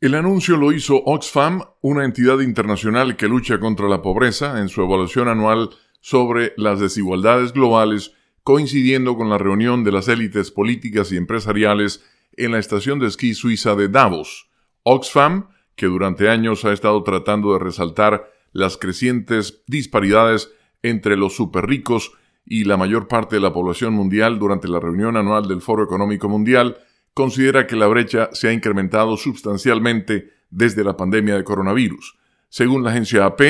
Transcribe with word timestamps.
El 0.00 0.14
anuncio 0.14 0.56
lo 0.56 0.72
hizo 0.72 1.02
Oxfam, 1.04 1.60
una 1.82 2.06
entidad 2.06 2.40
internacional 2.40 3.16
que 3.16 3.28
lucha 3.28 3.60
contra 3.60 3.86
la 3.86 4.00
pobreza, 4.00 4.58
en 4.58 4.70
su 4.70 4.80
evaluación 4.80 5.28
anual 5.28 5.68
sobre 6.00 6.54
las 6.56 6.80
desigualdades 6.80 7.52
globales, 7.52 8.14
coincidiendo 8.42 9.14
con 9.14 9.28
la 9.28 9.36
reunión 9.36 9.84
de 9.84 9.92
las 9.92 10.08
élites 10.08 10.50
políticas 10.50 11.12
y 11.12 11.18
empresariales 11.18 12.02
en 12.38 12.52
la 12.52 12.58
estación 12.58 12.98
de 12.98 13.08
esquí 13.08 13.34
suiza 13.34 13.74
de 13.74 13.88
Davos. 13.88 14.48
Oxfam, 14.84 15.48
que 15.76 15.84
durante 15.84 16.30
años 16.30 16.64
ha 16.64 16.72
estado 16.72 17.02
tratando 17.02 17.52
de 17.52 17.58
resaltar 17.58 18.32
las 18.52 18.78
crecientes 18.78 19.62
disparidades 19.66 20.50
entre 20.82 21.18
los 21.18 21.36
superricos 21.36 22.12
y 22.46 22.64
la 22.64 22.78
mayor 22.78 23.06
parte 23.06 23.36
de 23.36 23.42
la 23.42 23.52
población 23.52 23.92
mundial 23.92 24.38
durante 24.38 24.66
la 24.66 24.80
reunión 24.80 25.18
anual 25.18 25.46
del 25.46 25.60
Foro 25.60 25.84
Económico 25.84 26.26
Mundial, 26.26 26.78
considera 27.14 27.66
que 27.66 27.76
la 27.76 27.86
brecha 27.86 28.30
se 28.32 28.48
ha 28.48 28.52
incrementado 28.52 29.16
sustancialmente 29.16 30.30
desde 30.50 30.84
la 30.84 30.96
pandemia 30.96 31.36
de 31.36 31.44
coronavirus. 31.44 32.16
Según 32.48 32.82
la 32.82 32.90
agencia 32.90 33.26
AP, 33.26 33.40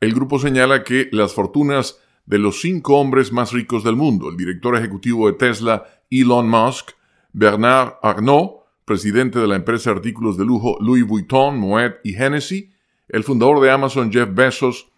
el 0.00 0.14
grupo 0.14 0.38
señala 0.38 0.82
que 0.82 1.08
las 1.12 1.32
fortunas 1.32 2.00
de 2.26 2.38
los 2.38 2.60
cinco 2.60 2.98
hombres 2.98 3.32
más 3.32 3.52
ricos 3.52 3.84
del 3.84 3.96
mundo, 3.96 4.28
el 4.28 4.36
director 4.36 4.76
ejecutivo 4.76 5.26
de 5.26 5.34
Tesla, 5.34 5.86
Elon 6.10 6.48
Musk, 6.48 6.90
Bernard 7.32 7.94
Arnault, 8.02 8.62
presidente 8.84 9.38
de 9.38 9.46
la 9.46 9.56
empresa 9.56 9.90
de 9.90 9.96
artículos 9.96 10.36
de 10.36 10.44
lujo 10.44 10.76
Louis 10.80 11.06
Vuitton, 11.06 11.58
Moet 11.58 11.94
y 12.04 12.14
Hennessy, 12.14 12.72
el 13.08 13.24
fundador 13.24 13.60
de 13.60 13.70
Amazon 13.70 14.12
Jeff 14.12 14.28
Bezos, 14.32 14.90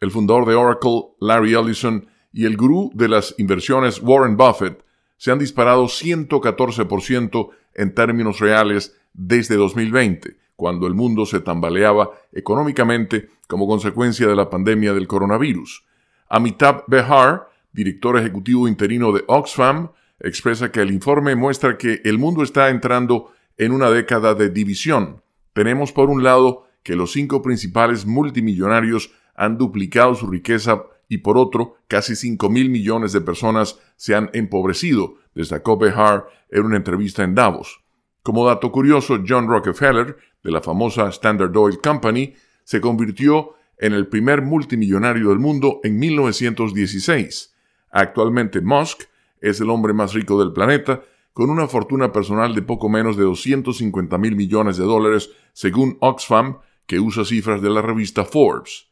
el 0.00 0.10
fundador 0.10 0.46
de 0.46 0.54
Oracle 0.54 1.14
Larry 1.20 1.54
Ellison 1.54 2.06
y 2.32 2.44
el 2.44 2.56
gurú 2.56 2.90
de 2.94 3.08
las 3.08 3.34
inversiones 3.38 4.00
Warren 4.02 4.36
Buffett 4.36 4.84
se 5.18 5.30
han 5.30 5.38
disparado 5.38 5.84
114% 5.84 7.50
en 7.74 7.94
términos 7.94 8.40
reales 8.40 8.96
desde 9.12 9.56
2020, 9.56 10.36
cuando 10.56 10.86
el 10.86 10.94
mundo 10.94 11.26
se 11.26 11.40
tambaleaba 11.40 12.10
económicamente 12.32 13.28
como 13.46 13.66
consecuencia 13.66 14.26
de 14.26 14.36
la 14.36 14.48
pandemia 14.48 14.94
del 14.94 15.06
coronavirus. 15.06 15.84
Amitabh 16.28 16.84
Behar, 16.86 17.48
director 17.72 18.16
ejecutivo 18.16 18.68
interino 18.68 19.12
de 19.12 19.24
Oxfam, 19.26 19.90
expresa 20.20 20.72
que 20.72 20.80
el 20.80 20.90
informe 20.90 21.36
muestra 21.36 21.76
que 21.78 22.00
el 22.04 22.18
mundo 22.18 22.42
está 22.42 22.70
entrando 22.70 23.32
en 23.56 23.72
una 23.72 23.90
década 23.90 24.34
de 24.34 24.50
división. 24.50 25.22
Tenemos 25.52 25.92
por 25.92 26.10
un 26.10 26.22
lado 26.22 26.66
que 26.82 26.96
los 26.96 27.12
cinco 27.12 27.42
principales 27.42 28.06
multimillonarios 28.06 29.12
han 29.34 29.58
duplicado 29.58 30.14
su 30.14 30.26
riqueza 30.26 30.84
y 31.08 31.18
por 31.18 31.38
otro, 31.38 31.76
casi 31.88 32.14
5 32.14 32.50
mil 32.50 32.68
millones 32.68 33.12
de 33.12 33.20
personas 33.20 33.78
se 33.96 34.14
han 34.14 34.30
empobrecido, 34.34 35.14
destacó 35.34 35.78
Behar 35.78 36.26
en 36.50 36.64
una 36.64 36.76
entrevista 36.76 37.24
en 37.24 37.34
Davos. 37.34 37.80
Como 38.22 38.46
dato 38.46 38.70
curioso, 38.70 39.18
John 39.26 39.48
Rockefeller, 39.48 40.16
de 40.42 40.50
la 40.50 40.60
famosa 40.60 41.08
Standard 41.08 41.56
Oil 41.56 41.78
Company, 41.80 42.34
se 42.64 42.80
convirtió 42.80 43.54
en 43.78 43.94
el 43.94 44.08
primer 44.08 44.42
multimillonario 44.42 45.30
del 45.30 45.38
mundo 45.38 45.80
en 45.82 45.98
1916. 45.98 47.54
Actualmente 47.90 48.60
Musk 48.60 49.04
es 49.40 49.60
el 49.60 49.70
hombre 49.70 49.94
más 49.94 50.12
rico 50.12 50.38
del 50.38 50.52
planeta, 50.52 51.02
con 51.32 51.50
una 51.50 51.68
fortuna 51.68 52.12
personal 52.12 52.54
de 52.54 52.62
poco 52.62 52.88
menos 52.88 53.16
de 53.16 53.22
250 53.22 54.18
mil 54.18 54.36
millones 54.36 54.76
de 54.76 54.84
dólares, 54.84 55.30
según 55.52 55.96
Oxfam, 56.00 56.58
que 56.86 56.98
usa 56.98 57.24
cifras 57.24 57.62
de 57.62 57.70
la 57.70 57.80
revista 57.80 58.24
Forbes. 58.24 58.88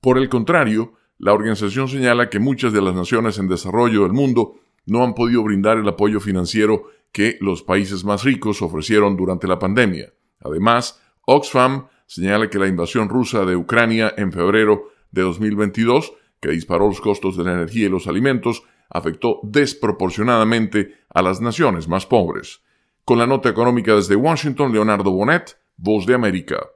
Por 0.00 0.18
el 0.18 0.28
contrario, 0.28 0.94
la 1.18 1.32
organización 1.32 1.88
señala 1.88 2.28
que 2.28 2.38
muchas 2.38 2.72
de 2.72 2.82
las 2.82 2.94
naciones 2.94 3.38
en 3.38 3.48
desarrollo 3.48 4.02
del 4.02 4.12
mundo 4.12 4.56
no 4.84 5.02
han 5.02 5.14
podido 5.14 5.42
brindar 5.42 5.78
el 5.78 5.88
apoyo 5.88 6.20
financiero 6.20 6.84
que 7.10 7.38
los 7.40 7.62
países 7.62 8.04
más 8.04 8.24
ricos 8.24 8.60
ofrecieron 8.60 9.16
durante 9.16 9.48
la 9.48 9.58
pandemia. 9.58 10.12
Además, 10.40 11.00
Oxfam 11.22 11.86
señala 12.06 12.50
que 12.50 12.58
la 12.58 12.68
invasión 12.68 13.08
rusa 13.08 13.44
de 13.44 13.56
Ucrania 13.56 14.12
en 14.16 14.30
febrero 14.30 14.90
de 15.10 15.22
2022, 15.22 16.12
que 16.40 16.50
disparó 16.50 16.86
los 16.88 17.00
costos 17.00 17.36
de 17.36 17.44
la 17.44 17.54
energía 17.54 17.86
y 17.86 17.90
los 17.90 18.06
alimentos, 18.06 18.62
afectó 18.90 19.40
desproporcionadamente 19.42 20.94
a 21.08 21.22
las 21.22 21.40
naciones 21.40 21.88
más 21.88 22.06
pobres. 22.06 22.60
Con 23.04 23.18
la 23.18 23.26
nota 23.26 23.48
económica 23.48 23.94
desde 23.94 24.16
Washington, 24.16 24.72
Leonardo 24.72 25.10
Bonet, 25.10 25.58
Voz 25.76 26.06
de 26.06 26.14
América. 26.14 26.66